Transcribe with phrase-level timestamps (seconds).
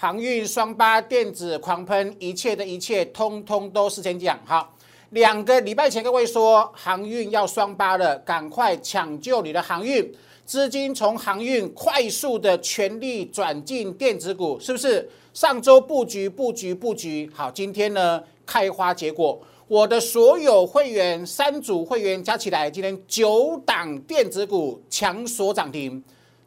[0.00, 4.72] 航运双八电子狂喷，一切的一切通通都事先讲好。
[5.10, 10.08] 两个礼拜前各位说航运要双八了，赶快抢救你的航运
[10.46, 15.10] 资金，从航运快速的全力转进电子股，是不是？
[15.34, 19.36] 上周布局布局布局好，今天呢开花结果。
[19.66, 26.00] 我的所有会员三组会员加起来，今天九档电子股强锁涨停，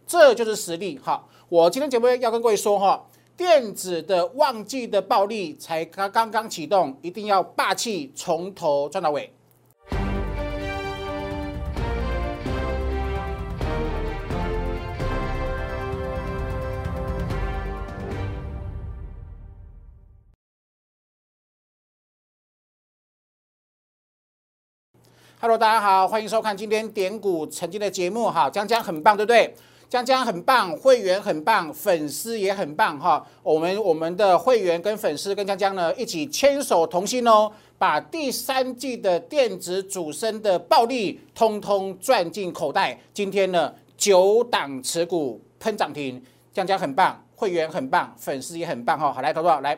[0.08, 0.98] 这就是实力。
[1.04, 3.06] 好，我今天节目要跟各位说哈。
[3.44, 9.34] 电子的旺季的暴利才刚刚刚启动，一定要霸气从头赚到尾。
[25.40, 29.56] Hello，大家好，欢迎收看今天点股曾经的节目哈，江江很棒，对不对？
[29.92, 33.22] 江江很棒，会员很棒，粉丝也很棒哈。
[33.44, 42.98] 我们我们的会员跟粉丝跟江江呢一起牵手同心哦，把第三季的电子主升的暴利通通赚进口袋。
[43.14, 49.12] 今天呢九档持股喷涨停，江江很棒，会员很棒，粉丝也很棒哈。
[49.12, 49.78] 好来，投多少来？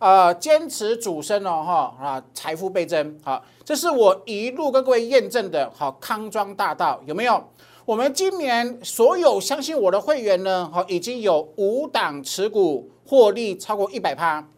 [0.00, 5.70] 呃，坚持主升哦哈啊，财富倍增好，这是我一路跟各位验证的。
[5.72, 7.40] 好，康庄大道有没有？
[7.84, 14.48] 我们今年所有相信我的会员呢，好，已经有五档持股获利超过一百趴。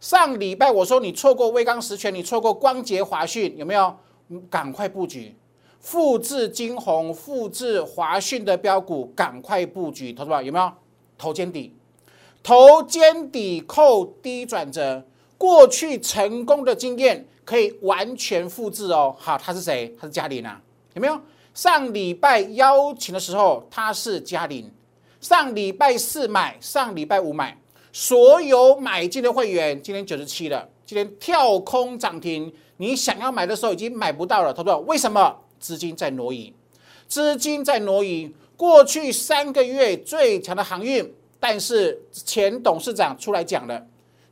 [0.00, 3.96] 上礼拜我说你错过威刚实权，你错过光捷华讯，有没有？
[4.50, 5.34] 赶快布局，
[5.80, 10.70] 复制金红，复制华讯的标股，赶快布局，投资吧，有没有？
[11.16, 11.74] 头肩底，
[12.42, 15.02] 头肩底扣低转折，
[15.38, 19.16] 过去成功的经验可以完全复制哦。
[19.18, 19.94] 好，他是谁？
[19.98, 20.60] 他是嘉玲啊，
[20.92, 21.18] 有没有？
[21.54, 24.68] 上礼拜邀请的时候，他是嘉玲。
[25.20, 27.56] 上礼拜四买，上礼拜五买，
[27.92, 32.52] 所有买进的会员，今天九十七了，今天跳空涨停。
[32.78, 35.34] 你想要买的时候已经买不到了，他说为什么？
[35.60, 36.52] 资金在挪移，
[37.06, 38.34] 资金在挪移。
[38.56, 43.86] 过去三个月最强的航运，但是前董事长出来讲了，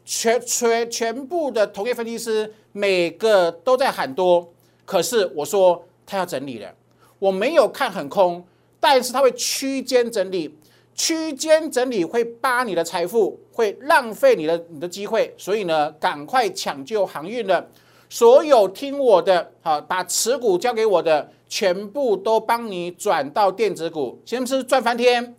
[0.05, 4.53] 全全全部的同业分析师每个都在喊多，
[4.85, 6.73] 可是我说他要整理了。
[7.23, 8.45] 我没有看很空，
[8.81, 10.53] 但是它会区间整理，
[10.93, 17.65] 区间整理会扒你的财富，会浪费你的你的机会，所以呢，赶快抢救航运了。
[18.09, 25.37] 所有听我的，好，把持股交给我的，全部都帮你转到电子股，先是赚翻天，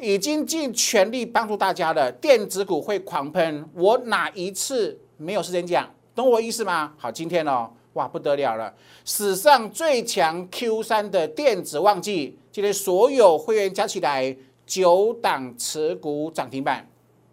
[0.00, 2.10] 已经尽全力帮助大家了。
[2.10, 5.88] 电子股会狂喷，我哪一次没有时间讲？
[6.12, 6.92] 懂我意思吗？
[6.98, 7.70] 好，今天哦。
[7.94, 8.72] 哇，不得了了！
[9.04, 16.88] 史上最强 Q 三的电子旺季，今天所有会员加起来九档持股涨停板。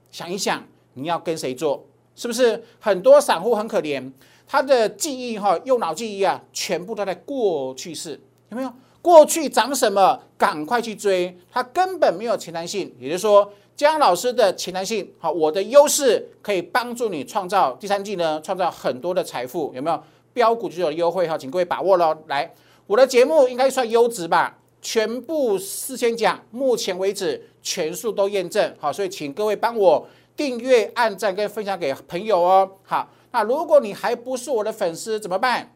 [0.09, 0.63] 想一想，
[0.94, 1.85] 你要跟谁做？
[2.16, 4.12] 是不是很多散户很可怜？
[4.47, 8.19] 他的记忆哈，右脑记忆啊，全部都在过去式，
[8.50, 8.73] 有没有？
[9.00, 12.91] 过去涨什么，赶快去追，他根本没有前瞻性。
[13.00, 20.03] 也就是说，江老师的前瞻性，好，我的优势可以帮助你创造第三季呢，创造很多的财富，有没有？
[20.38, 22.16] 标股就有优惠哈，请各位把握喽。
[22.28, 22.53] 来，
[22.86, 24.56] 我的节目应该算优质吧？
[24.80, 32.70] 全部事先讲，目前为止全数都验证好，所以请各位帮我订阅、按赞跟分享给朋友哦。
[32.84, 35.74] 好，那如果你还不是我的粉丝怎么办？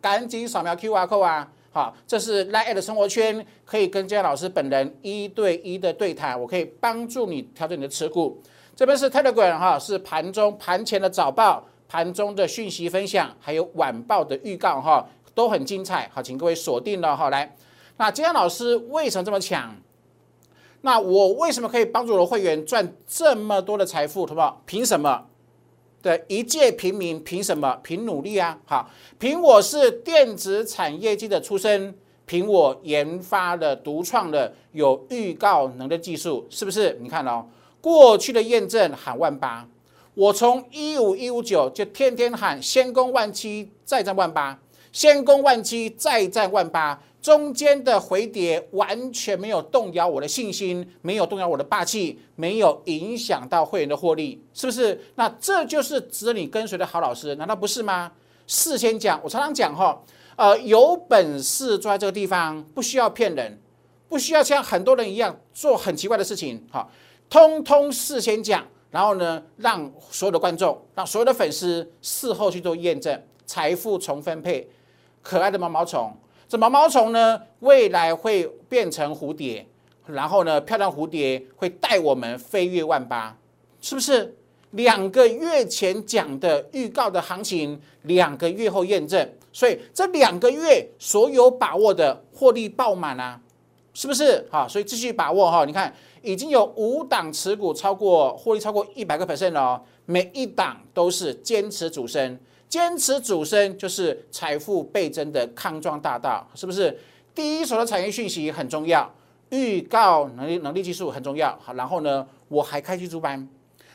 [0.00, 1.52] 赶紧扫描 Q R code 啊！
[1.70, 8.40] 好，这是 Line 的生活圈，可以跟姜老师本人一对一的对谈，我可以帮助你调整你的持股。
[8.74, 11.62] 这边是 Telegram 哈，是盘中盘前的早报。
[11.92, 16.10] 盘中的讯息分享，还有晚报的预告哈，都很精彩。
[16.10, 17.28] 好，请各位锁定了哈。
[17.28, 17.54] 来，
[17.98, 19.76] 那金安老师为什么这么强？
[20.80, 24.24] 那我为什么可以帮助我的会员赚这么多的财富？
[24.24, 24.62] 好不好？
[24.64, 25.26] 凭什么？
[26.00, 27.78] 对，一介平民凭什么？
[27.82, 28.58] 凭努力啊！
[28.64, 28.88] 好，
[29.18, 31.94] 凭我是电子产业机的出身，
[32.24, 36.96] 凭我研发的独创的有预告能的技术，是不是？
[37.02, 37.44] 你看哦，
[37.82, 39.68] 过去的验证喊万八。
[40.14, 44.60] 我从一五一五九就天天喊先攻万七再战万八，
[44.92, 55.00] 先攻万七再战万八，中间的回跌完全没有动摇我的信心，没有动摇我的霸气，没有影响到会员的获利，是不是？
[55.14, 58.12] 那这就是值得你跟随的好老师，难道不是吗？
[58.46, 59.98] 事先讲，我常常讲哈，
[60.36, 63.58] 呃，有本事坐在这个地方，不需要骗人，
[64.10, 66.86] 不需要像很多人一样做很奇怪的事情，哈，
[67.30, 68.66] 通通事先讲。
[68.92, 74.68] 然后呢，让所有的观众，让所有的粉丝事后去做验证，财富重分配，
[75.22, 76.14] 可爱的毛毛虫，
[76.46, 79.66] 这毛毛虫呢，未来会变成蝴蝶，
[80.06, 83.34] 然后呢，漂亮蝴蝶会带我们飞越万八，
[83.80, 84.36] 是不是？
[84.72, 93.38] 两个月前讲的预告的行情，两个月后验证，所以这两个月所有把握的获利爆满啊，
[93.92, 94.46] 是不是？
[94.50, 95.66] 好，所以继续把握哈。
[95.66, 102.38] 你看，已经有五档持股超过获利超过一百个 percent 了哦，每一档都是坚持主升，
[102.68, 106.98] 坚持主升就是财富倍增的康庄大道，是不是？
[107.34, 109.10] 第一手的产业讯息很重要，
[109.50, 111.58] 预告能力能力技术很重要。
[111.62, 113.48] 好，然后呢，我还开技术班。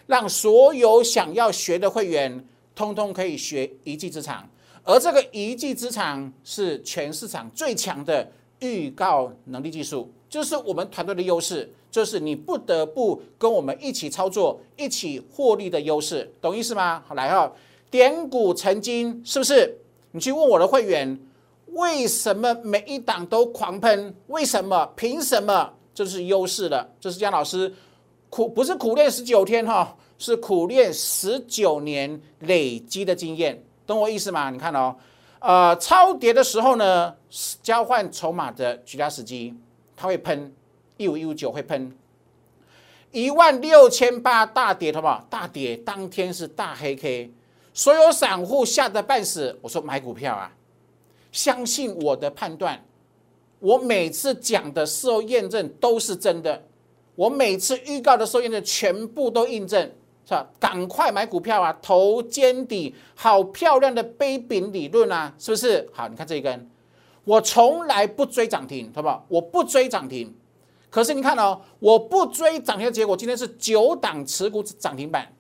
[0.08, 4.50] 让所有想要学的会员，通通可以学一技之长，
[4.84, 17.02] 而这个一技之长是全市场最强的预告能力技术，就是我们团队的优势，就是你不得不跟我们一起操作、一起获利的优势，懂意思吗？
[17.08, 17.52] 好，来哈，
[17.90, 19.76] 点股成金是不是？
[20.12, 21.20] 你去问我的会员，
[21.70, 24.16] 为什么每一档都狂喷？
[24.28, 24.86] 为什么？
[24.96, 25.74] 凭什么？
[25.96, 27.74] 这是优势了，这是姜老师。
[28.30, 34.52] 苦不是苦练十九天哈，是苦练十九年累积的经验，懂我意思吗？
[34.52, 34.96] 你看哦，
[35.40, 37.16] 呃，超跌的时候呢，
[37.64, 39.52] 交换筹码的绝佳时机，
[39.96, 40.54] 它会喷
[40.98, 41.92] 一五一五九会喷
[43.12, 45.26] 一万六千八大跌，好不好？
[45.30, 47.32] 大跌当天是大黑 K，
[47.74, 49.58] 所有散户吓得半死。
[49.62, 50.52] 我说买股票啊，
[51.32, 52.84] 相信我的判断，
[53.60, 56.62] 我每次讲的事后验证都是真的。
[57.16, 59.82] 我每次预告的时候，验证全部都印证，
[60.26, 60.48] 是吧？
[60.60, 61.76] 赶快买股票啊！
[61.82, 65.90] 头肩底好漂亮的杯柄理论啊，是不是？
[65.92, 66.70] 好，你看这一根，
[67.24, 69.26] 我从来不追涨停，好不好？
[69.30, 70.32] 我不追涨停，
[70.90, 75.34] 可是你看哦，我不追涨停的结果，今天是九档持股涨停板，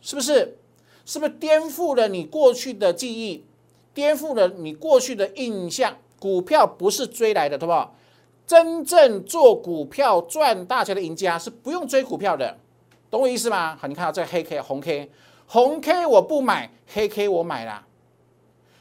[0.00, 0.56] 是不是？
[1.04, 3.44] 是不是颠覆了你过去的记忆，
[3.92, 5.96] 颠覆了你过去的印象？
[6.20, 7.74] 股票不是追来的，对不？
[8.46, 12.56] 真正做股票赚大钱的赢家是不用追股票的，
[13.10, 13.76] 懂我意思吗？
[13.76, 15.10] 好，你看到这个黑 K 红 K
[15.48, 17.84] 红 K 我不买，黑 K 我买了，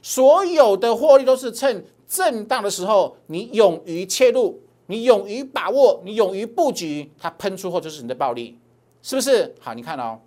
[0.03, 4.60] 所有的获利都是趁震荡的时候，你勇于切入，
[4.91, 8.59] 你勇于把握，你勇于布局，它喷出后就是你的暴利，
[9.01, 9.55] 是不是？
[9.59, 10.19] 好，你看哦，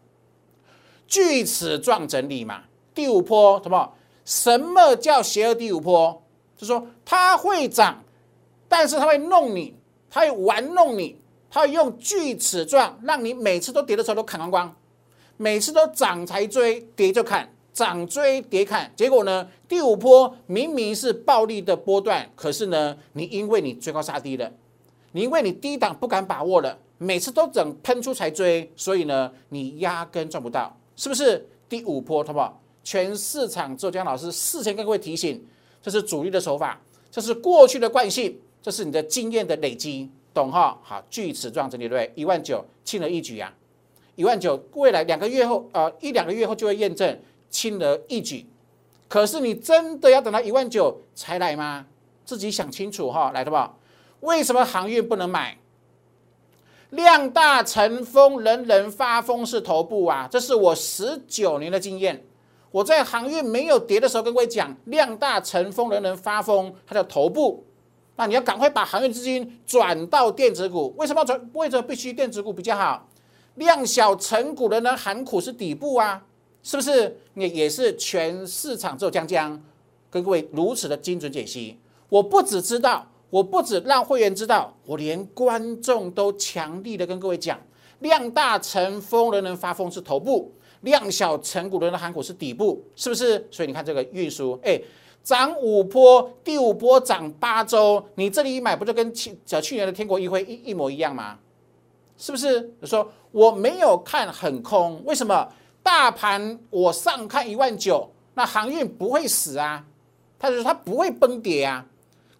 [1.06, 2.64] 锯齿状整理嘛，
[2.94, 3.92] 第五波什么？
[4.24, 6.22] 什么叫邪恶第五波？
[6.56, 8.00] 就是说它会涨。
[8.66, 9.76] 但是它会弄你，
[10.10, 14.76] 它会玩弄你，它会用锯齿状，让你每次都跌的时候都砍光光，
[15.36, 24.50] 每次都涨才追，跌就砍，涨追跌砍，结果呢，第五波明明是暴利的波段，可是呢，你因为你追高杀低了，
[25.12, 31.46] 你因为你低档不敢把握了，每次都等喷出才追，所以呢，你压根赚不到，是不是？
[31.68, 32.60] 第五波，好不好？
[32.84, 35.44] 全市场周江老师事先跟各位提醒，
[35.82, 36.80] 这是主力的手法，
[37.10, 38.38] 这是过去的惯性。
[38.62, 40.78] 这是你的经验的累积，懂哈？
[40.82, 43.52] 好，锯齿状整理对，一万九轻而易举啊，
[44.14, 47.18] 一万九，未来两个月后，呃，一两个月后就会验证
[47.54, 48.48] 轻而易举。
[49.06, 51.86] 可是你真的要等到一万九才来吗？
[52.24, 53.76] 自己想清楚哈，来的吧？
[54.20, 55.58] 为什么航运不能买？
[56.90, 60.26] 量大成风，人人发疯是头部啊！
[60.28, 62.24] 这是我十九年的经验。
[62.72, 67.64] 我在航运没有跌的时候跟各位讲，量大成风，人人发疯，它叫头部。
[68.16, 71.50] 那你要赶快把航运资金转到电子股，为什么转？
[71.52, 73.08] 为什么必须电子股比较好？
[73.56, 76.24] 量小成股的人喊苦是底部啊，
[76.64, 77.16] 是不是？
[77.34, 79.62] 也也是全市场只有江江
[80.10, 81.78] 跟各位如此的精准解析。
[82.08, 87.60] 我不只知道，我不止让会员知道，我连观众都强力的跟各位讲：
[88.00, 93.46] 量大成风，人人发疯是头部；量小成股人人喊股是底部，是不是？
[93.50, 94.80] 所以你看这个运输，哎。
[95.22, 101.38] 涨五波，第五波涨八周，你这里一买不就跟去找去年的天国一辉一一模一样吗？
[102.18, 102.70] 是不是？
[102.82, 105.48] 说我没有看很空，为什么？
[105.84, 109.84] 大盘我上看一万九，那航运不会死啊，
[110.38, 111.86] 他就说它不会崩跌啊。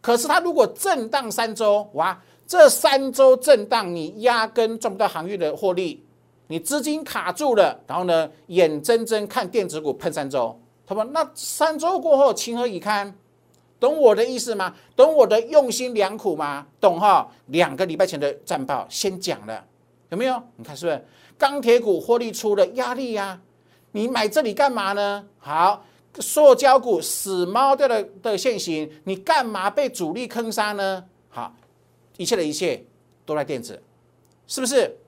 [0.01, 6.03] 可是它如果震荡三周，哇，这三周震荡你压根赚不到航运的获利，
[6.49, 10.59] 你资金卡住了，然后呢，眼睁睁看电子股喷三周。
[10.87, 13.15] 他说：“那三周过后，情何以堪？
[13.81, 14.75] 懂我的意思吗？
[14.97, 16.67] 懂我的用心良苦吗？
[16.81, 17.27] 懂哈？
[17.47, 19.65] 两个礼拜前的战报先讲了，
[20.11, 20.43] 有没有？
[20.57, 21.05] 你看是不是
[21.39, 23.41] 钢铁股获利出了压力呀？
[23.93, 25.27] 你买这里干嘛呢？
[25.39, 25.85] 好，
[26.19, 31.05] 塑胶股死猫掉的的现形，你干嘛被主力坑杀呢？
[31.29, 31.55] 好，
[32.17, 32.85] 一切的一切
[33.25, 33.83] 都在电子，
[34.47, 34.99] 是不是？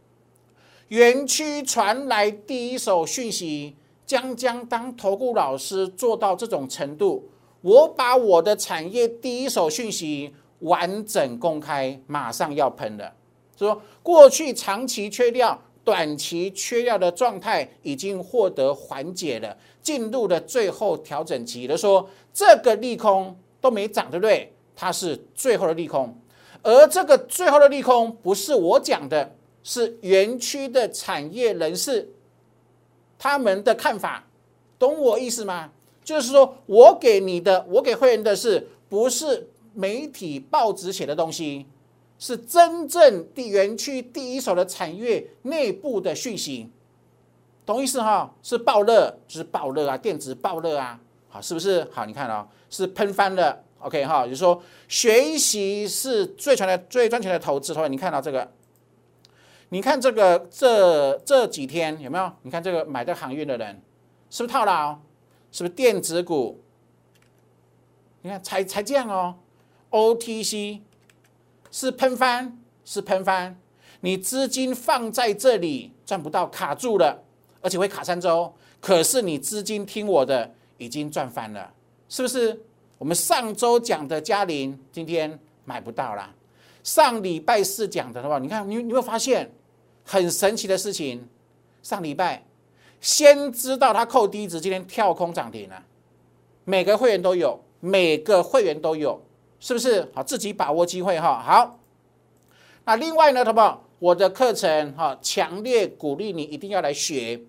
[0.89, 7.29] 园区传来第一手讯息。”将将当投顾老师做到这种程度，
[7.61, 13.13] 我把我的产业第一手讯息完整公开，马上要喷了。
[13.59, 24.53] 说过去长期缺料，短期缺料的状态已经获得缓解了，进入了最后调整期的说，这个利空都没涨，对不对？
[24.75, 26.13] 它是最后的利空，
[26.63, 32.13] 而这个最后的利空不是我讲的，是园区的产业人士
[33.17, 34.27] 他们的看法，
[34.81, 35.71] 懂我意思吗？
[36.03, 41.65] 就是说我给你的，我给会员的是不是媒体报纸写的东西，
[42.19, 46.71] 是真正地园区第一手的产业内部的讯息，
[47.65, 48.35] 懂意思哈？
[48.43, 51.87] 是爆热，就是爆热啊，电子爆热啊，好，是不是？
[51.93, 53.63] 好，你看哦，是喷翻了。
[53.79, 57.75] OK 哈，就是说学习是最全的、最赚钱的投资。
[57.75, 58.51] 同学，你看到这个？
[59.69, 62.33] 你看这个这这几天有没有？
[62.43, 63.83] 你看这个买的航运的人
[64.31, 64.99] 是不是套牢？
[65.53, 66.63] 是不是电子股？
[68.23, 69.37] 你看才才这样哦
[69.91, 70.81] ，OTC
[71.71, 73.59] 是喷翻，是喷翻。
[74.01, 77.23] 你资金放在这里赚不到，卡住了，
[77.61, 78.53] 而且会卡三周。
[78.81, 81.73] 可是你资金听我的，已经赚翻了，
[82.09, 82.63] 是不是？
[82.99, 86.33] 我们上周讲的嘉麟，今天买不到啦。
[86.83, 89.51] 上礼拜四讲的话，你看你你会发现
[90.05, 91.29] 很神奇的事情。
[91.83, 92.47] 上礼拜
[93.01, 95.83] 先知道它扣低值，今天跳空涨停了。
[96.65, 99.21] 每个会员都有，每个会员都有，
[99.67, 100.09] 是不是？
[100.15, 101.43] 好，自己把握机会哈。
[101.45, 101.81] 好，
[102.85, 103.83] 那另外呢，好不好？
[103.99, 107.41] 我的课程哈，强烈鼓励你一定要来学。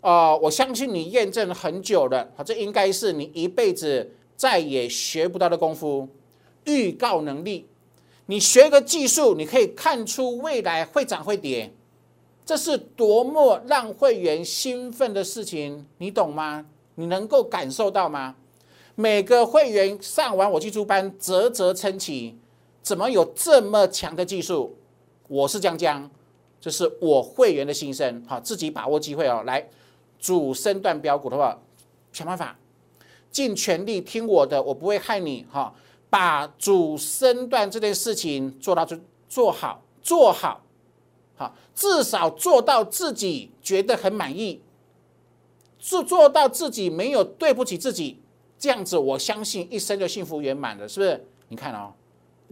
[0.00, 4.14] 哦，我相信你验证很久了，好，这应该是你一辈子。
[4.36, 6.08] 再也学不到的功夫，
[6.66, 7.66] 预告能力。
[8.26, 11.74] 你学个技术，你可以看出未来会涨会跌，
[12.46, 16.64] 这是多么让会员兴奋的事情，你懂吗？
[16.94, 18.36] 你能够感受到吗？
[19.00, 22.36] 每个会员上完我技术班，啧啧称奇，
[22.82, 24.76] 怎么有这么强的技术？
[25.26, 26.10] 我是江江，
[26.60, 28.22] 这是我会员的心声。
[28.28, 29.42] 好，自己把握机会哦。
[29.46, 29.66] 来，
[30.18, 31.58] 主升段标股的话，
[32.12, 32.58] 想办法。
[33.30, 35.72] 尽全力听我的，我不会害你哈。
[36.10, 38.98] 把主升段这件事情做到做
[39.30, 40.60] 做好做好，
[41.36, 44.60] 好至少做到自己觉得很满意，
[45.78, 48.20] 做做到自己没有对不起自己，
[48.60, 51.26] 这样子我相信一生就幸福圆满了，是不是？
[51.48, 51.92] 你看哦，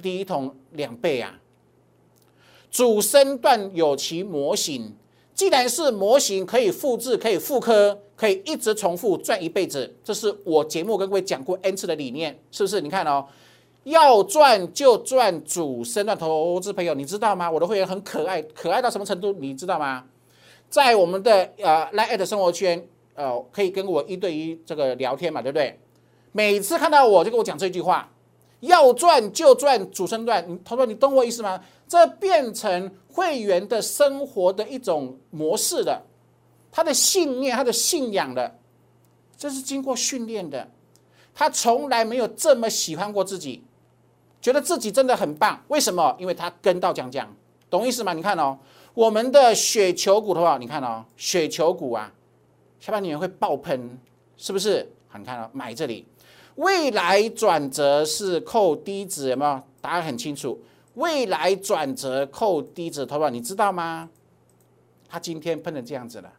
[0.02, 1.38] 第一桶两倍啊，
[2.70, 4.96] 主升段有其模型。
[5.34, 12.80] 既然是模型，可以复制，可以复刻，可以一直重复赚一辈子，这是我节目跟各位讲过 N 次的理念，是不是？
[12.80, 13.24] 你看哦，
[13.84, 17.48] 要赚就赚主升段投资朋友，你知道吗？
[17.48, 19.32] 我的会员很可爱，可爱到什么程度？
[19.34, 20.04] 你知道吗？
[20.68, 22.84] 在我们的呃 Line 的生活圈，
[23.14, 25.78] 呃，可以跟我一对一这个聊天嘛，对不对？
[26.32, 28.08] 每次看到我就跟我讲这句话。
[28.60, 31.62] 要赚就赚主升段，你他说你懂我意思吗？
[31.86, 36.02] 这变成会员的生活的一种模式的，
[36.72, 38.58] 他的信念、他的信仰的，
[39.36, 40.68] 这是经过训练的。
[41.32, 43.62] 他从来没有这么喜欢过自己，
[44.42, 45.62] 觉得自己真的很棒。
[45.68, 46.16] 为什么？
[46.18, 47.32] 因为他跟到讲讲，
[47.70, 48.12] 懂意思吗？
[48.12, 48.58] 你看哦，
[48.92, 52.12] 我们的雪球股的话，你看哦，雪球股啊，
[52.80, 53.96] 下半年会爆喷，
[54.36, 54.90] 是不是？
[55.06, 56.04] 好，你看哦，买这里。
[56.58, 59.62] 未来转折是扣低值，有没有？
[59.80, 60.60] 答案很清楚。
[60.94, 64.10] 未来转折扣低值，投保你知道吗？
[65.08, 66.32] 他今天喷成这样子了，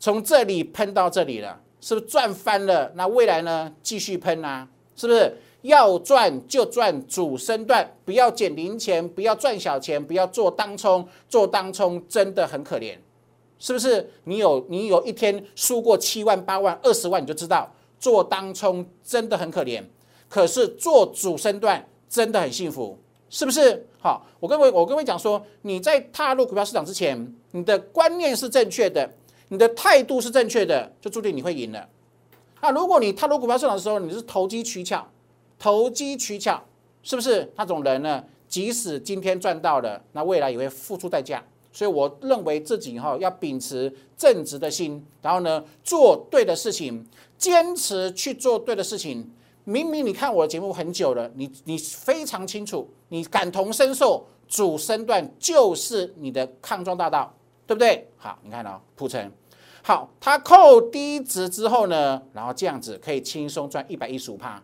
[0.00, 2.90] 从这里喷到这里了，是不是赚翻了？
[2.96, 3.72] 那未来呢？
[3.84, 5.36] 继续喷啊，是不是？
[5.62, 12.96] 要赚就赚主升段，不要捡零钱，不要赚小钱，不要做当冲，做当冲真的很可怜，
[13.60, 14.10] 是不是？
[14.24, 17.72] 你有你有一天输过七万、八万、二十万，你就知道。
[18.04, 19.82] 做当冲真的很可怜，
[20.28, 22.98] 可是做主升段真的很幸福，
[23.30, 23.86] 是不是？
[23.98, 29.10] 好，我跟位我跟位讲说，你在踏入股票市场之前，你的观念是正确的，
[29.48, 31.88] 你的态度是正确的，就注定你会赢了。
[32.60, 35.08] 那如果你踏入股票市场的时候，你是投机取巧，
[35.58, 36.62] 投机取巧，
[37.02, 37.50] 是不是？
[37.56, 41.42] 那种人呢，即使今天赚到了，那未来也会付出代价。
[41.72, 47.04] 所以我认为自己哈要秉持正直的心，然后呢做对的事情，
[47.44, 49.30] 坚持去做对的事情。
[49.64, 57.34] 明明你看我的节目很久了，你你非常清楚，你感同身受，主身段就是你的抗撞大道，
[57.66, 58.08] 对不对？
[58.16, 59.30] 好，你看哦，铺陈
[59.82, 64.62] 好，它扣低值之后呢，然后这样子可以轻松赚一百一十五趴，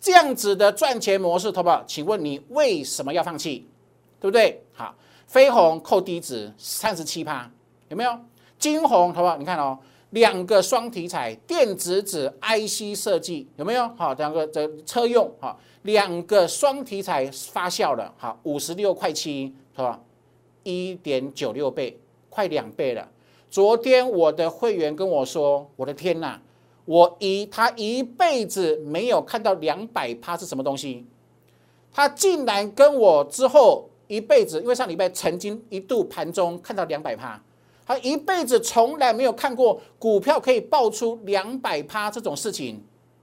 [0.00, 3.68] 这样子的赚钱模式，投保，请问你为什么要放弃？
[4.18, 4.62] 对不对？
[4.72, 4.94] 好。
[5.26, 7.48] 飞鸿扣低值三十七趴，
[7.88, 8.18] 有没有？
[8.58, 9.36] 金鸿好不好？
[9.36, 9.78] 你看哦，
[10.10, 13.88] 两个双题材，电子纸 IC 设计有没有？
[13.96, 20.00] 好，两个这车用哈，两个双题材发酵了，好，五十六块七是吧？
[20.62, 21.98] 一点九六倍，
[22.28, 23.08] 快两倍了。
[23.48, 26.40] 昨天我的会员跟我说：“我的天呐，
[26.84, 31.06] 我一他一辈子没有看到两百趴是什么东西，
[31.92, 37.42] 他竟然跟我之后一辈子，因为上礼拜曾经一度盘中看到两百趴，
[37.90, 42.80] 他一辈子从来没有看过股票可以爆出两百趴这种事情，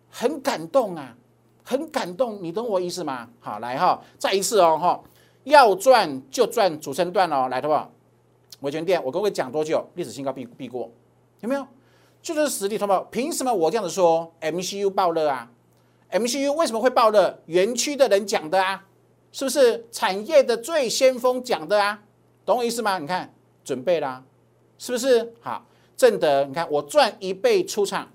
[0.09, 1.15] 很感动啊，
[1.63, 3.29] 很感动，你懂我意思吗？
[3.39, 5.01] 好，来哈，再一次哦哈。”
[5.45, 7.89] 要赚就赚主升段哦，来的话，
[8.59, 9.89] 维权店，我跟各位讲多久？
[9.95, 10.91] 历史新高必必过，
[11.39, 11.65] 有没有？
[12.21, 15.49] 就是实力，同胞，凭什么我这样子说？MCU 爆热啊
[16.11, 17.39] ！MCU 为什么会爆热？
[17.45, 18.83] 园区的人讲的啊，
[19.31, 22.01] 是不是产业的最先锋讲的啊？
[22.45, 22.99] 懂我意思吗？
[22.99, 23.33] 你看，
[23.63, 24.21] 准备啦，
[24.77, 25.33] 是不是？
[25.41, 25.65] 好，
[25.95, 28.07] 正德，你看我赚一倍出场，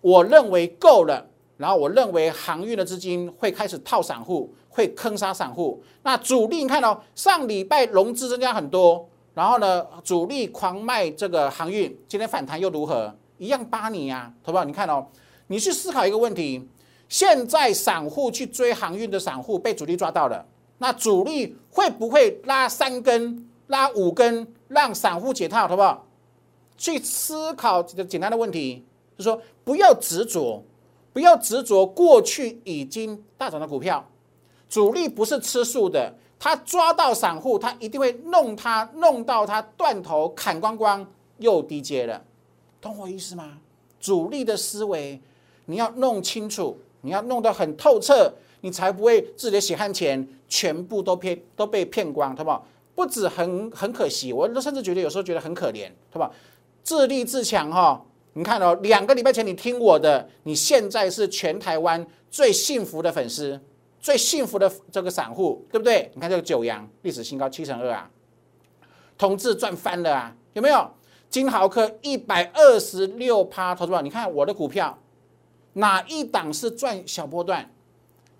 [0.00, 1.26] 我认为够了。
[1.56, 5.82] 然后我认为航运的资金会开始套散户，会坑杀散户。
[6.02, 13.16] 那主力你看哦，上礼拜融资增加很多，然后呢，主力狂卖这个航运，今天反弹又如何？
[13.38, 14.64] 一样扒你呀，好不好？
[14.64, 15.06] 你看哦，
[15.46, 16.68] 你去思考一个问题：
[17.08, 20.44] 现在散户去追航运的散户被主力抓到了，
[20.76, 26.06] 那主力会不会拉三根、拉五根，让散户解套，好不好？
[26.76, 28.84] 去思考这个简单的问题，
[29.16, 30.62] 就说不要执着。
[31.12, 34.06] 不要执着过去已经大涨的股票，
[34.68, 42.22] 主力不是吃素的，他抓到散户，他一定会弄他，弄到他断头砍光光，又低阶了，
[42.82, 43.56] 懂我意思吗？
[43.98, 45.18] 主力的思维
[45.64, 48.30] 你要弄清楚，你要弄得很透彻，
[48.60, 52.66] 你才不会自己的血汗钱全部都骗都被骗光，好不好？
[52.96, 56.28] 不止很很可惜，我都甚至觉得有时候觉得很可怜，对吧？
[56.82, 58.04] 自立自强哈。
[58.32, 63.58] 你看哦，两个礼拜前你听我的，你现在是全台湾最幸福的粉丝，
[64.00, 66.10] 最幸福的这个散户，对不对？
[66.14, 68.10] 你看这个九阳历史新高七成二啊，
[69.16, 70.90] 同志赚翻了啊，有没有？
[71.28, 74.98] 金豪科一百二十六趴，投资者，你看我的股票
[75.74, 77.70] 哪一档是赚小波段，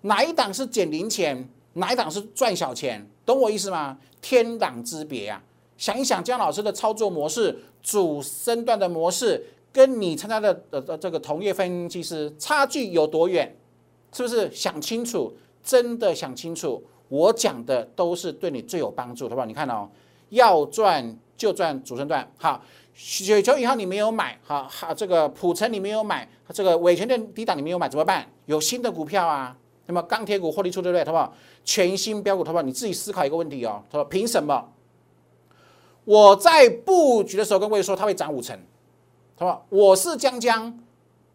[0.01, 3.97] 哪一档是捡零钱，哪一档是赚小钱，懂我意思吗？
[4.27, 5.41] 天壤之别啊！
[5.77, 9.41] 想一想姜老师的操作模式，主升段的模式。
[9.71, 13.55] 跟你参加的呃呃这个同业分析师差距有多远？
[14.11, 15.33] 是不是想清楚？
[15.63, 19.45] 真的想清楚，我讲的都是对你最有帮助，好不好？
[19.45, 19.87] 你看哦，
[20.29, 22.29] 要赚就赚主升段。
[22.37, 22.61] 好，
[22.93, 28.27] 雪球银行你没有买，好好这个普成你没有买，这个伟权店低档你没有买，怎么办？
[28.47, 29.55] 有新的股票啊，
[29.87, 31.03] 那么钢铁股获利出对不对？
[31.03, 31.33] 好不好？
[31.65, 32.61] 全新标股，好不好？
[32.61, 34.69] 你自己思考一个问题哦，他说凭什么？
[36.05, 38.57] 我在布局的时候跟各位说，它会涨五成。
[39.39, 39.61] 是吧？
[39.69, 40.79] 我是江江，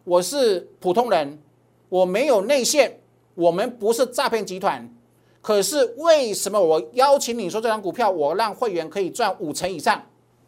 [0.03, 1.41] 我是普通人，
[1.87, 2.99] 我没有内线，
[3.33, 4.93] 我们不是诈骗集团。
[5.41, 10.01] 可是为什么我邀请你说这张股票，我让会员可以赚五成以上？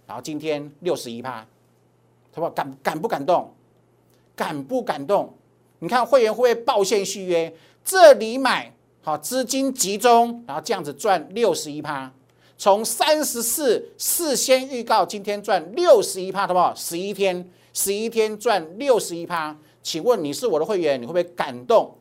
[0.06, 1.48] 然后今天六十一趴，
[2.34, 2.50] 是吧？
[2.50, 3.50] 感感不感动？
[4.36, 5.34] 敢不敢动？
[5.80, 7.56] 你看会员会不会报线续约？
[7.86, 12.12] 这里买好资金集中，然后这样子赚六十一趴。
[12.58, 16.74] 从三十四事先预告，今天赚六十一趴，好不好？
[16.74, 21.95] 十一天，十一天赚六十一趴，请问你是我的会员，你会不会感动？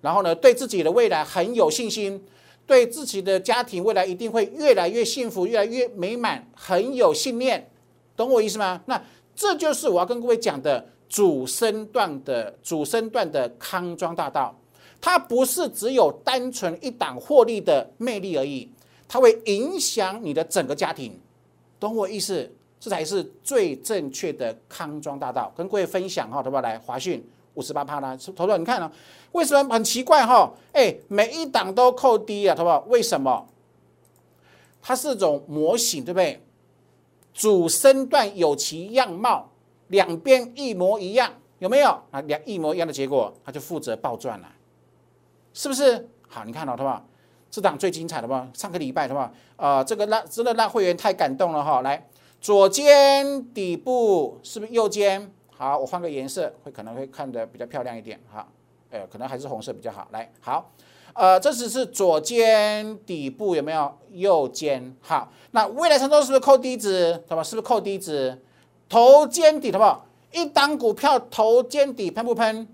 [0.00, 2.24] 然后呢，对自己的未来很有信心，
[2.66, 7.70] 对自己的家庭未来一定会越来越幸福，越来越美满，很有信念，
[8.16, 8.80] 懂我意思吗？
[8.86, 8.98] 那
[9.36, 14.58] 这就是我要跟各位讲的主升段的主升段的康庄大道，
[15.00, 18.70] 它不是只有单纯一档获利的魅力而已。
[19.06, 21.18] 它会影响你的整个家庭，
[21.80, 22.52] 懂我意思？
[22.80, 26.60] 这才是最正确的康庄大道，跟各位分享哈，好不好？
[26.60, 28.92] 来，华讯五十八趴啦，投资你看啊，
[29.32, 30.52] 为什么很奇怪哈？
[30.72, 32.84] 哎，每一档都扣低啊，好不好？
[32.88, 33.48] 为什么？
[34.80, 36.40] 它是种模型，对不对？
[37.34, 39.50] 主身段有其样貌，
[39.88, 42.20] 两边一模一样，有没有啊？
[42.22, 44.48] 两一模一样的结果，它就负责暴赚了，
[45.58, 46.08] 是不是？
[46.28, 47.04] 好，你看到，好不好？
[47.50, 48.48] 这档最精彩的吧？
[48.54, 49.32] 上个礼拜的吧？
[49.56, 51.82] 啊，这个让真的让会员太感动了哈！
[51.82, 52.06] 来，
[52.40, 55.32] 左肩底部是不是右肩？
[55.50, 58.46] 好，我换个颜色，会可能会看得比较漂亮一点哈。
[58.90, 60.06] 呃，可能还是红色比较好。
[60.12, 60.70] 来，好，
[61.12, 64.94] 呃，这只是左肩底部有没有右肩？
[65.00, 67.20] 好，那未来三周是不是扣低值？
[67.28, 67.42] 好吧？
[67.42, 68.40] 是不是扣低值？
[68.88, 70.06] 头肩底好不好？
[70.30, 72.68] 一档股票头肩底喷不喷？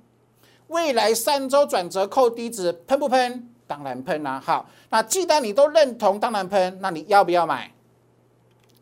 [0.75, 3.49] 未来三周转折扣低值喷不喷？
[3.67, 7.73] 当然喷啦，好，那既然你都认同当然喷，那你要不要买？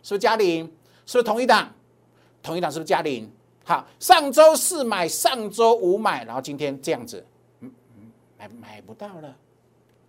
[0.03, 0.65] 是不是嘉玲？
[1.05, 1.71] 是不是同一档？
[2.43, 3.31] 同一档是不是嘉玲？
[3.65, 7.25] 好，上周四买，上周五买，然后今天这样子，
[7.61, 9.37] 嗯嗯，买买不到了，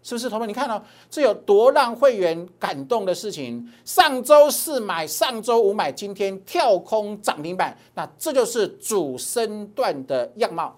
[0.02, 0.28] 是不是？
[0.30, 3.72] 同学们，你看哦，这有多让会员感动的事情？
[3.86, 10.76] 上周四买，上周五买，今天跳空涨停板，那这就是主升段的样貌，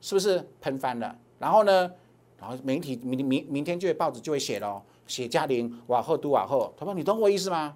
[0.00, 1.16] 是不是喷翻了？
[1.38, 1.90] 然后呢，
[2.38, 7.74] 然后媒体明明明天就会报纸就会写了，写嘉玲往后都往后，他说，你懂我意思吗？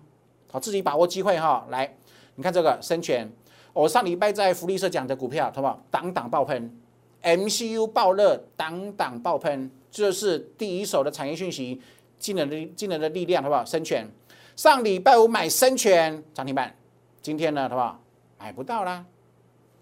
[0.50, 1.66] 好，自己把握机会哈。
[1.70, 1.96] 来，
[2.34, 3.30] 你看这个生全，
[3.72, 5.82] 我上礼拜在福利社讲的股票，好不好？
[5.90, 6.78] 档档爆喷
[7.22, 9.70] ，MCU 爆热，档档爆喷。
[9.90, 11.80] 这是第一手的产业讯息，
[12.18, 13.64] 惊人的惊人的力量，好不好？
[13.64, 14.08] 生全
[14.56, 16.74] 上礼拜五买生全涨停板，
[17.20, 18.00] 今天呢，好不好？
[18.38, 19.04] 买不到啦，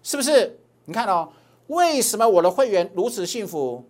[0.03, 0.59] 是不是？
[0.85, 1.29] 你看哦，
[1.71, 3.85] 为什么我的会员如此幸福？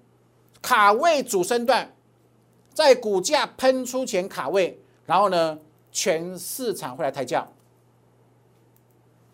[0.62, 1.92] 卡位主升段，
[2.74, 5.58] 在股价喷出前卡位，然后呢，
[5.92, 7.52] 全市场会来抬轿，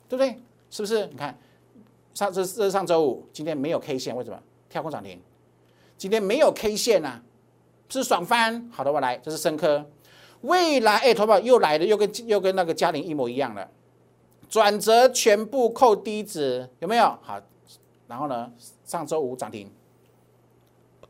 [0.08, 0.40] 对不对？
[0.70, 1.06] 是不是？
[1.08, 1.38] 你看
[2.14, 4.40] 上这这是上周五，今天没有 K 线，为什么？
[4.70, 5.22] 跳空涨停。
[5.98, 7.22] 今天没有 K 线啊，
[7.90, 8.70] 是爽翻。
[8.72, 9.86] 好的，我来，这是深科。
[10.42, 13.70] 未来哎，头发又来了，又跟又跟那个嘉玲一模一样了。
[14.48, 17.04] 转折全部扣低值，有没有？
[17.22, 17.42] 好，
[18.08, 18.52] 然后呢，
[18.86, 19.70] 上周五涨停，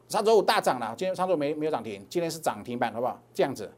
[0.10, 3.20] 上周五大涨了，今天上周没没有涨停，今天是涨停板，好不好？
[3.34, 3.72] 这样子，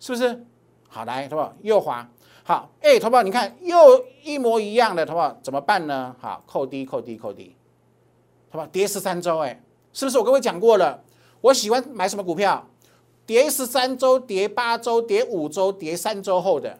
[0.00, 0.44] 是不是？
[0.88, 2.08] 好，来，头发右滑，
[2.44, 6.16] 好，哎，头发你看又一模一样的，头发怎么办呢？
[6.20, 7.54] 好，扣低，扣低，扣低，
[8.50, 8.68] 好吧？
[8.72, 9.62] 跌十三周，哎。
[9.94, 11.04] 是不是我跟位讲过了？
[11.42, 12.66] 我喜欢买什么股票？
[13.26, 16.78] 跌十三周、跌八周、跌五周、跌三周后的，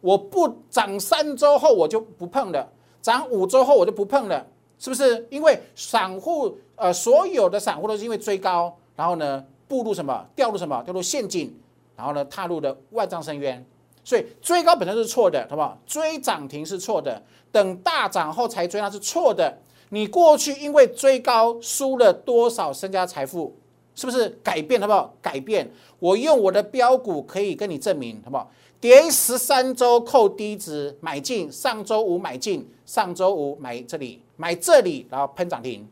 [0.00, 2.72] 我不涨三周后我就不碰了，
[3.02, 4.46] 涨五周后我就不碰了，
[4.78, 5.26] 是不是？
[5.30, 10.26] 因为散户呃，所有的散户都是因为追高，然后呢步入什么？
[10.34, 10.82] 掉入什么？
[10.84, 11.54] 掉入陷阱，
[11.96, 13.64] 然后呢踏入了万丈深渊。
[14.04, 15.76] 所以追高本身是错的，好不好？
[15.86, 19.58] 追涨停是错的，等大涨后才追那是错的。
[19.88, 23.56] 你过去因为追高输了多少身家财富，
[23.94, 25.14] 是不是改变好不好？
[25.22, 28.50] 改变，我用我的标股可以跟你证明，好不好？
[28.80, 35.88] 跌十三周扣低值买进，上周五买进，上周五买这里买这里，然后喷涨停，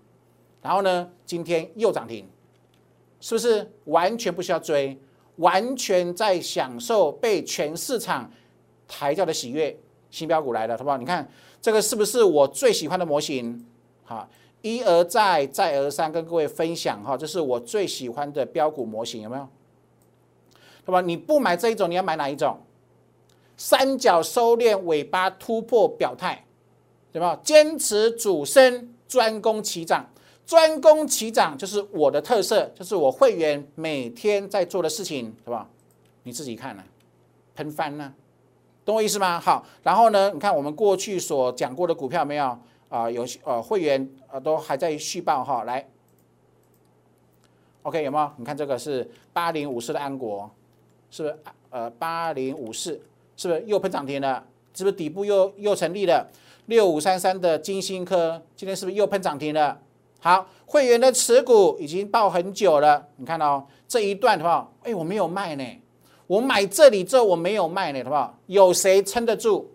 [0.62, 2.28] 然后呢，今天又涨停，
[3.20, 4.98] 是不是完全不需要追，
[5.36, 8.30] 完全在享受被全市场
[8.86, 9.76] 抬轿的喜悦？
[10.10, 10.96] 新标股来了，好不好？
[10.96, 11.28] 你看
[11.60, 13.66] 这个是不是我最喜欢的模型？
[14.04, 14.28] 好，
[14.62, 19.48] 一而再，再而三跟各位分享哈，这是我最喜欢的标股模型，有没有？
[20.84, 21.00] 对吧？
[21.00, 22.58] 你不买这一种，你要买哪一种？
[23.56, 26.43] 三角收敛，尾巴突破，表态，
[27.14, 27.38] 对吧？
[27.44, 30.04] 坚持主升，专攻齐涨，
[30.44, 35.70] 专攻齐涨就是我的特色，就是我会员每天在做的事情，对吧？
[36.24, 36.82] 你自己看呢，
[37.54, 38.12] 喷翻呢，
[38.84, 39.38] 懂我意思吗？
[39.38, 42.58] 好，然后呢，你看我们过去所讲过的股票没有？
[42.88, 45.88] 啊，有呃会员呃都还在续报哈，来
[47.82, 48.28] ，OK 有没有？
[48.38, 50.50] 你看这个是八零五四的安国，
[51.12, 51.38] 是不是？
[51.70, 53.00] 呃，八零五四
[53.36, 54.44] 是不是又喷涨停了？
[54.74, 56.28] 是不是底部又又成立了？
[56.66, 59.80] 六五三三的金星科今天是不是又喷涨停了？
[60.20, 65.64] 好，会员的持股已经报很久了，你看到这一段的话，哎，我没有卖呢，
[66.26, 68.38] 我买这里之后我没有卖呢，好不好？
[68.46, 69.66] 有谁撑得住？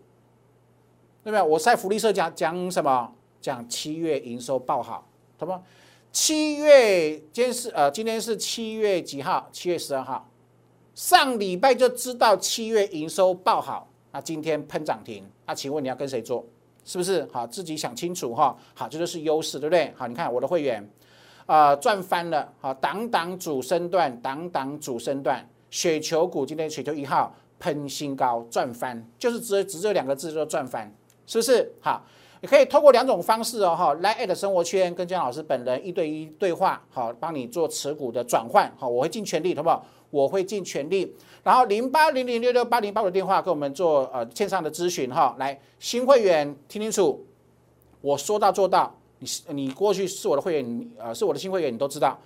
[1.23, 1.41] 对不对？
[1.41, 3.13] 我在福利社讲讲什么？
[3.39, 5.62] 讲七月营收报好，什么？
[6.12, 9.47] 七月今天是呃，今天是七月几号？
[9.52, 10.28] 七月十二号。
[10.95, 16.43] 上礼拜就知道七月营收报好，那今天喷涨停，那请问你要跟谁做？
[16.84, 17.28] 是不是？
[17.32, 18.56] 好，自己想清楚哈。
[18.74, 19.94] 好，这就是优势，对不对？
[19.96, 20.89] 好，你看我的会员，
[21.46, 22.52] 啊，赚翻了。
[22.60, 30.94] 好，挡挡主升段，挡挡主升段，雪球股今天雪球一号喷新高，赚翻，就是只只这两个字，就赚翻。
[31.26, 32.04] 是不是好？
[32.41, 39.86] 你可以通过两种方式哦，哈，来 at 生活圈跟姜老师本人一对一对话，好，帮你做持股的转换，好，我会尽全力，好不好？
[40.10, 41.15] 我会尽全力。
[41.43, 47.25] 然后零八零零六六八零八五的电话跟我们做呃线上的咨询，哈，来新会员听清楚，
[48.02, 48.95] 我说到做到。
[49.21, 52.17] 你你过去是我的会员，呃，是我的新会员，你都知道，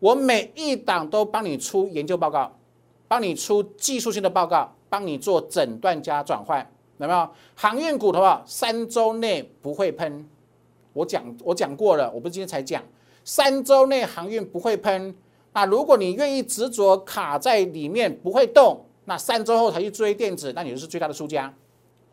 [0.00, 2.50] 我每一档都帮你出研究报告，
[3.06, 6.68] 帮你出技术性的报告，帮你做诊断加转换。
[7.06, 10.28] 有没有航运股的话，三周内不会喷。
[10.92, 12.82] 我讲我讲过了，我不是今天才讲，
[13.24, 15.14] 三周内航运不会喷。
[15.52, 21.52] 那如果你愿意执着卡在里面不会动，那三周后才去追电子，那你就是最大的输家。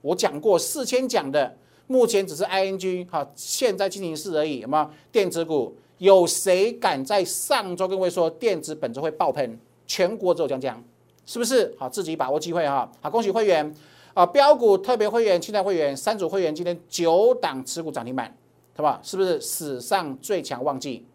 [0.02, 4.60] 我讲过四千讲的，目前只是 ING 哈，现在进行式而已。
[4.60, 5.76] 有没有电子股？
[5.98, 9.60] 有谁敢在上周跟位说电子本周会爆喷？
[9.88, 10.84] 全国只有江江，
[11.26, 11.76] 是不是？
[11.78, 12.90] 好，自己把握机会哈。
[13.02, 13.76] 好，恭喜会员。
[14.18, 18.36] 啊，标股特别会员、清代会员三组会员，今天九档持股涨停板，
[18.76, 19.00] 好不好？
[19.04, 21.06] 是不是史上最强旺季？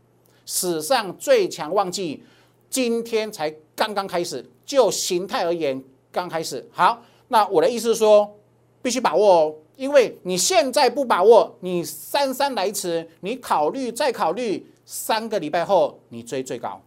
[0.47, 2.23] 史上最强旺季，
[2.71, 6.65] 今天才刚刚开始，就形态而言刚开始。
[6.71, 8.37] 好，那我的意思是说，
[8.81, 16.81] 必须把握哦，因为你现在不把握，你姗姗来迟，你考虑再考虑，三个礼拜后你追最高，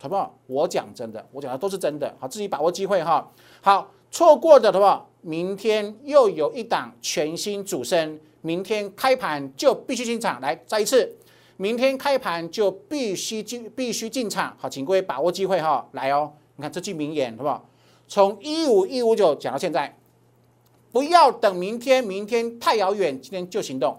[0.00, 0.36] 好不好？
[0.48, 3.30] 我讲真的，我讲的都是真的，好，自己把握机会哈。
[3.60, 11.16] 好，错过的的话，明天又有一档全新主升，明天开盘就必须进场，来再一次。
[11.56, 14.54] 明天开盘就必须进，必须进场。
[14.58, 16.30] 好，请各位把握机会哈，来哦。
[16.56, 17.66] 你看这句名言，好不好？
[18.06, 19.96] 从一五一五九讲到现在，
[20.92, 23.96] 不要等明天，明天太遥远，今天就行动。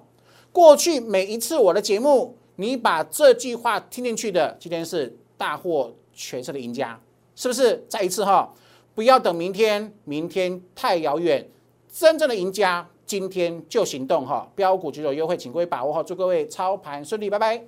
[0.52, 7.00] 过去每一次我的节目，你把这句话听进去的，今天是大获全胜的赢家，
[7.36, 7.84] 是不是？
[7.90, 8.54] 再一次哈，
[8.96, 11.50] 不要等明天，明天太遥远，
[11.92, 12.88] 真正的赢家。
[13.06, 14.50] 今天就行动哈！
[14.56, 16.02] 标股举手优惠，请各位把握哈！
[16.02, 17.62] 祝各位操盘顺利，拜拜。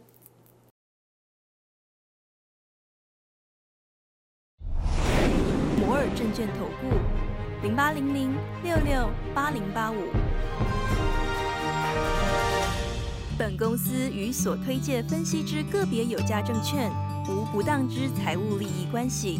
[5.79, 6.87] 摩尔证券投顾
[7.61, 9.95] 零八零零六六八零八五。
[13.37, 16.89] 本公司与所推介分析之个别有价证券
[17.29, 19.39] 无不当之财务利益关系。